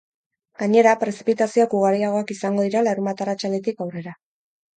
[0.61, 4.17] Gainera, prezipitazioak ugariagoak izango dira larunbat arratsaldetik aurrera.